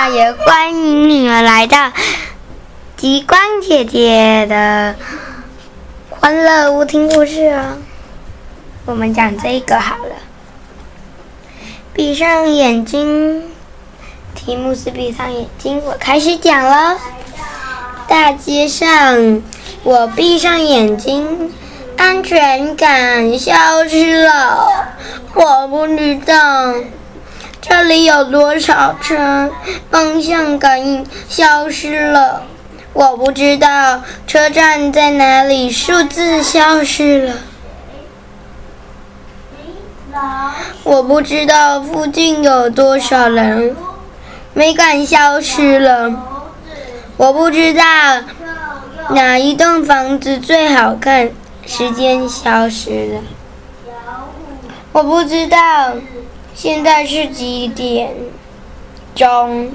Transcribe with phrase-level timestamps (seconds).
[0.00, 1.90] 那也欢迎你们来到
[2.96, 4.94] 极光姐姐的
[6.08, 7.78] 欢乐屋听故事哦。
[8.84, 10.14] 我们讲这个好了，
[11.92, 13.42] 闭上眼睛，
[14.36, 16.96] 题目是闭上眼睛，我开始讲了。
[18.06, 19.42] 大街上，
[19.82, 21.52] 我闭上眼睛，
[21.96, 23.52] 安全感消
[23.88, 24.94] 失了。
[25.34, 26.72] 我不知道
[27.68, 29.50] 这里有多少车，
[29.90, 32.42] 方向感应消失了。
[32.94, 37.34] 我不知道车站在哪里，数字消失了。
[40.82, 43.76] 我不知道附近有多少人，
[44.54, 46.10] 美感消失了。
[47.18, 47.84] 我不知道
[49.10, 51.30] 哪一栋房子最好看，
[51.66, 53.20] 时间消失了。
[54.92, 55.92] 我不知道
[56.58, 58.12] 现在是几点
[59.14, 59.70] 钟，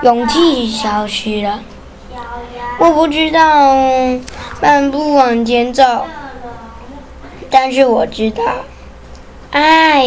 [0.00, 1.60] 勇气消失了。
[2.78, 3.74] 我不知道
[4.62, 6.06] 漫步往前走，
[7.50, 8.42] 但是我知道
[9.50, 10.06] 爱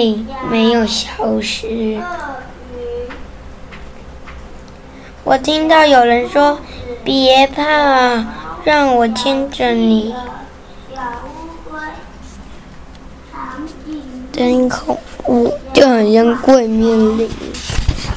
[0.50, 2.02] 没有消失。
[5.24, 6.58] 我听到有人说
[7.06, 8.26] ：“别怕，
[8.64, 10.16] 让我牵着你。”
[14.34, 17.30] 真恐怖，就很像鬼面灵，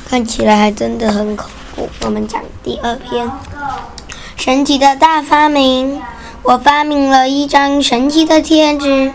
[0.08, 1.88] 看起来还真的很恐怖。
[2.04, 3.30] 我们讲第二篇，
[4.36, 6.00] 神奇的大发明。
[6.42, 9.12] 我发明了一张神奇的贴纸，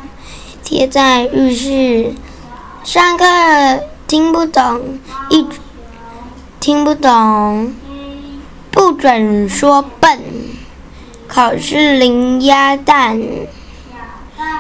[0.64, 2.14] 贴在浴室。
[2.86, 3.26] 上课
[4.08, 5.46] 听不懂，一
[6.62, 7.74] 听不懂。
[8.72, 10.22] 不准说笨，
[11.28, 13.22] 考试零鸭蛋。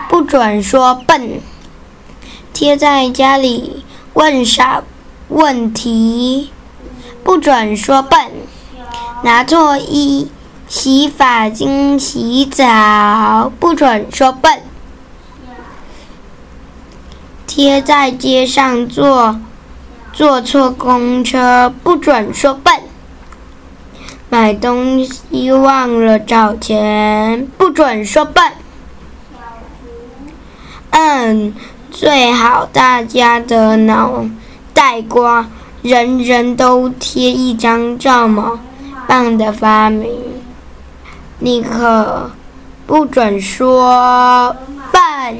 [0.09, 1.39] 不准说笨，
[2.57, 3.83] 贴在家里
[4.15, 4.81] 问傻
[5.27, 6.49] 问题。
[7.23, 8.19] 不准说笨，
[9.21, 10.31] 拿错衣
[10.67, 13.51] 洗发精洗澡。
[13.59, 14.59] 不准说笨，
[17.45, 19.39] 贴在街上坐
[20.11, 21.71] 坐错公车。
[21.83, 22.73] 不准说笨。
[24.29, 28.51] 买东西忘了找钱，不准说笨。
[30.89, 31.53] 嗯，
[31.91, 34.25] 最好大家的脑
[34.73, 35.47] 袋瓜，
[35.81, 38.59] 人人都贴一张这么
[39.07, 40.11] 棒的发明。
[41.39, 42.31] 你可
[42.85, 44.55] 不准说
[44.91, 45.37] 笨。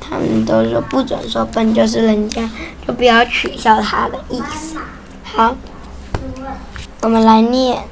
[0.00, 2.48] 他们都说不准说笨，就是人家
[2.86, 4.76] 就不要取笑他的意思。
[5.24, 5.54] 好。
[7.00, 7.82] 我们来念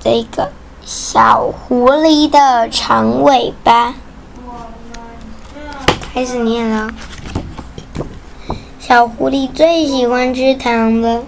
[0.00, 0.50] 这个
[0.82, 3.92] 小狐狸的长尾巴，
[6.16, 6.88] 开始念了。
[8.80, 11.22] 小狐狸最喜欢吃糖了，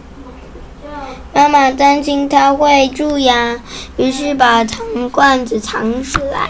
[1.35, 3.61] 妈妈担心它会蛀牙，
[3.99, 6.49] 于是把糖罐子藏起来。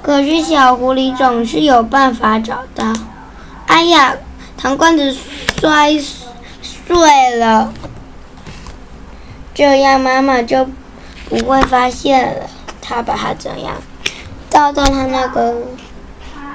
[0.00, 2.92] 可是小狐狸总是有办法找到。
[3.66, 4.14] 哎呀，
[4.56, 5.12] 糖罐子
[5.60, 5.98] 摔
[6.62, 7.74] 碎了。
[9.52, 10.64] 这样妈妈就
[11.28, 12.48] 不会发现了。
[12.80, 13.74] 他把它怎样
[14.48, 15.56] 倒到他那个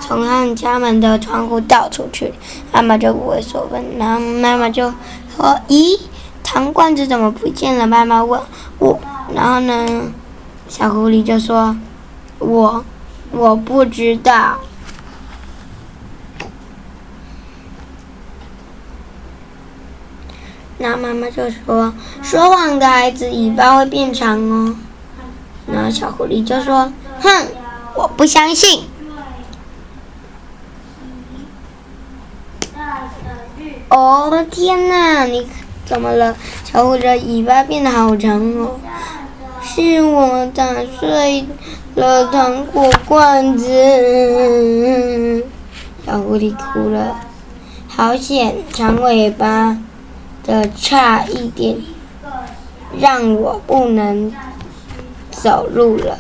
[0.05, 2.33] 从他们家门的窗户倒出去，
[2.73, 3.81] 妈妈就不会说问。
[3.97, 4.93] 然后妈妈就
[5.33, 5.97] 说：“咦，
[6.43, 8.41] 糖罐子怎么不见了？”妈妈问
[8.79, 8.99] 我。
[9.33, 10.11] 然后呢，
[10.67, 11.77] 小狐狸就说
[12.39, 12.83] ：“我
[13.31, 14.57] 我不知道。”
[20.79, 24.75] 那妈妈就说：“说谎的孩子尾巴会变长哦。”
[25.65, 26.91] 然后小狐狸就说
[27.23, 27.47] ：“哼，
[27.95, 28.83] 我不相信。”
[33.95, 35.45] 哦天哪，你
[35.85, 36.35] 怎么了？
[36.63, 38.79] 小狐狸的尾巴变得好长哦。
[39.61, 40.65] 是我打
[40.99, 41.45] 碎
[41.93, 45.45] 了糖果罐子。
[46.03, 47.19] 小狐狸哭了，
[47.87, 49.77] 好险，长尾巴。
[50.45, 51.77] 的差一点，
[52.99, 54.29] 让我不能
[55.31, 56.19] 走路了，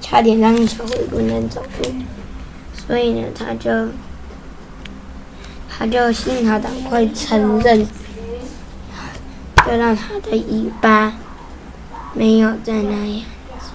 [0.00, 1.90] 差点让小狐狸不能走路，
[2.86, 3.88] 所以呢，它就
[5.78, 7.86] 他就幸好赶快承认，
[9.66, 11.14] 就让他的尾巴
[12.14, 13.24] 没有再那样
[13.58, 13.70] 子，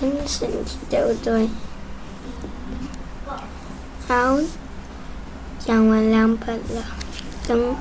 [0.00, 1.48] 真神奇，对不对？
[4.08, 4.38] 好。
[5.58, 6.84] 讲完两本了，
[7.48, 7.74] 等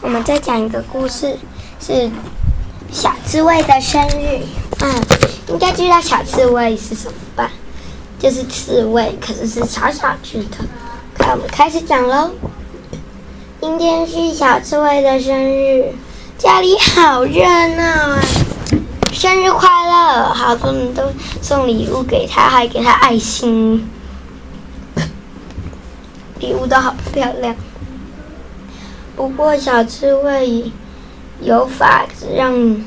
[0.00, 1.38] 我们再讲一个故事，
[1.78, 2.10] 是
[2.90, 4.40] 小刺猬的生日。
[4.80, 4.92] 嗯，
[5.50, 7.52] 应该知道小刺猬是什么吧？
[8.22, 10.58] 就是刺猬，可是是小小只的。
[11.18, 12.30] 那我们开始讲喽。
[13.60, 15.92] 今天是小刺猬的生日，
[16.38, 17.42] 家里好热
[17.74, 18.20] 闹啊！
[19.12, 20.32] 生日快乐！
[20.32, 21.02] 好多人都
[21.40, 23.90] 送礼物给他，还给他爱心，
[26.38, 27.56] 礼物都好漂亮。
[29.16, 30.70] 不过小刺猬
[31.40, 32.84] 有法子让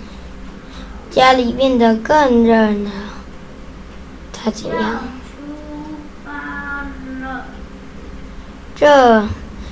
[1.11, 2.89] 家里变得更热闹。
[4.31, 5.03] 他怎样？
[8.75, 9.25] 这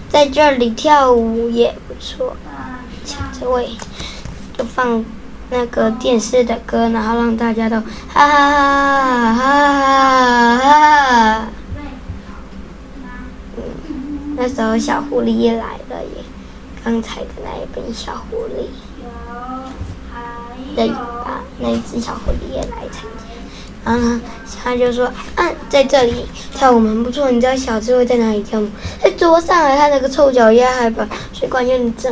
[0.10, 2.36] 在这里跳舞也不错。
[3.04, 3.70] 小刺猬
[4.58, 5.04] 就放
[5.50, 7.76] 那个电视的歌，然后让大家都
[8.08, 11.48] 哈哈哈哈哈哈。
[13.58, 16.24] 嗯，那时候小狐狸也来了耶，
[16.84, 18.70] 刚才的那一本小狐狸
[20.78, 23.23] 的尾巴，那一只小狐狸也来参加。
[23.86, 24.18] 然后，
[24.64, 26.26] 他就说：“啊，在这里
[26.56, 27.30] 跳舞蛮不错。
[27.30, 28.70] 你知道小智慧在哪里跳舞？
[29.02, 29.76] 在桌上啊！
[29.76, 32.10] 他那个臭脚丫还把水管用脏，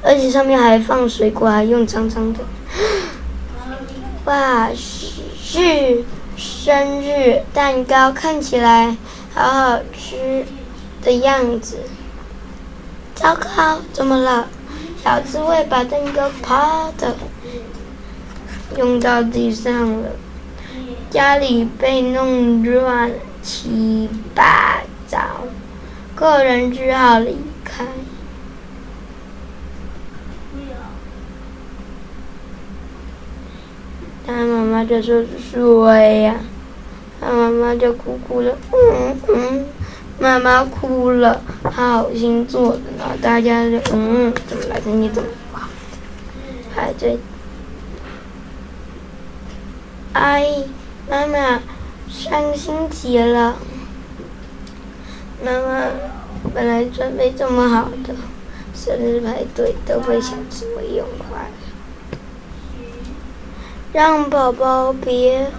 [0.00, 2.40] 而且上面还放水果，还用脏脏的。
[4.24, 6.02] 哇，是
[6.34, 8.96] 生日蛋糕，看起来
[9.34, 10.46] 好好吃
[11.02, 11.76] 的样子。
[13.14, 14.48] 糟糕，怎么了？
[15.04, 17.14] 小智慧把蛋糕啪的
[18.78, 20.08] 用到地上了。”
[21.12, 23.12] 家里被弄乱
[23.42, 25.18] 七八糟，
[26.14, 27.84] 个人只好离开。
[34.26, 36.36] 他妈妈就说：“说呀！”
[37.20, 39.66] 他妈妈就哭哭了，嗯嗯，
[40.18, 43.04] 妈妈哭了，好心做的呢。
[43.20, 44.80] 大家就嗯，怎么了？
[44.86, 45.28] 你怎么
[46.74, 47.18] 还在？
[50.14, 50.64] 哎。
[51.08, 51.60] 妈妈
[52.08, 53.56] 伤心极了。
[55.44, 55.86] 妈妈
[56.54, 58.14] 本来准备这么好的
[58.74, 62.18] 生日派对，都被小刺猬用坏了。
[63.92, 65.50] 让宝宝别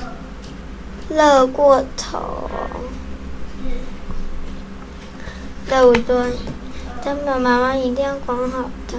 [1.10, 2.50] 乐过头，
[5.68, 6.32] 对不对？
[7.04, 8.98] 但爸妈妈一定要管好他，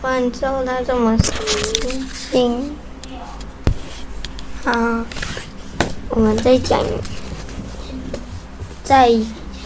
[0.00, 1.34] 不然之后他这么伤
[2.14, 2.76] 心。
[4.64, 5.04] 啊。
[6.08, 6.80] 我们再讲，
[8.82, 9.12] 在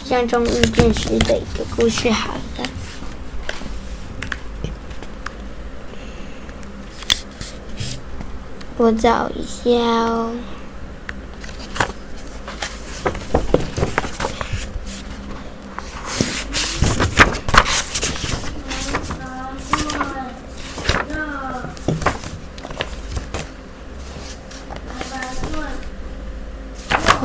[0.03, 2.67] 象中遇见时的一个故事，好了。
[8.77, 10.31] 我找一下哦。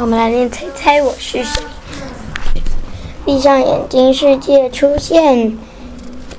[0.07, 1.65] 我们来练猜猜我是谁。
[3.25, 5.59] 闭上眼睛，世界出现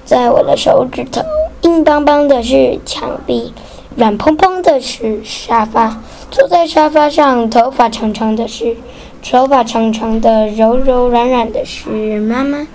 [0.06, 1.22] 在我的手指头。
[1.64, 3.54] 硬邦邦的是墙壁，
[3.98, 6.02] 软蓬蓬的是沙发。
[6.32, 8.78] 坐在沙发上，头发长长的是，
[9.22, 12.66] 头发长长的、柔柔软软的是妈妈。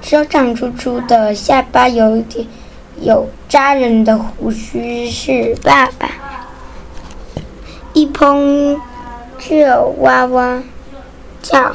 [0.00, 2.46] 手掌粗粗的，下巴有点
[3.02, 6.08] 有扎人的胡须是爸爸。
[7.92, 8.80] 一碰。
[9.48, 10.62] 就哇哇
[11.42, 11.74] 叫，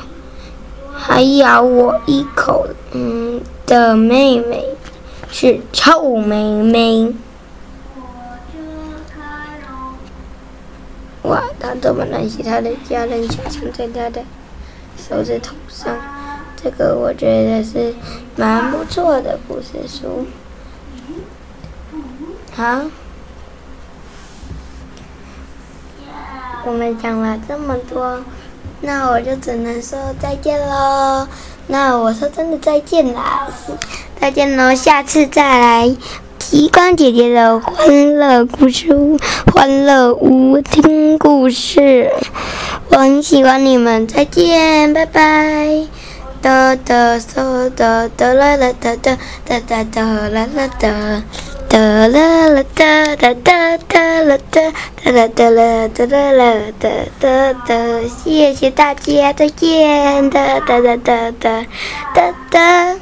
[0.94, 2.66] 还咬我一口。
[2.92, 4.66] 嗯，的妹妹
[5.30, 7.14] 是臭妹妹。
[11.24, 14.24] 哇，他这么联系他的家人，想象在他的
[14.98, 15.94] 手指头上。
[16.56, 17.94] 这个我觉得是
[18.36, 20.26] 蛮不错的故事书。
[22.56, 22.82] 好。
[26.68, 28.20] 我们讲了这么多，
[28.82, 31.26] 那我就只能说再见喽。
[31.68, 33.48] 那我说真的再见啦，
[34.20, 35.96] 再见喽，下次再来
[36.38, 39.18] 极光姐姐的欢乐故事屋，
[39.54, 42.12] 欢乐屋听故事。
[42.90, 45.88] 我很喜欢你们，再见，拜拜。
[46.42, 51.24] 哒哒嗦哒哒啦啦哒哒哒哒哒啦啦哒。
[51.70, 54.62] 哒啦啦哒哒哒哒啦哒
[55.04, 57.76] 哒啦哒啦哒啦啦哒哒哒，
[58.08, 61.66] 谢谢大家，再见，哒哒哒哒哒
[62.14, 62.96] 哒哒。